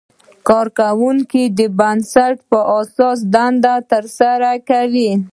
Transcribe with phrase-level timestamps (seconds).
[0.47, 5.11] کارکوونکي د بست په اساس دنده ترسره کوي.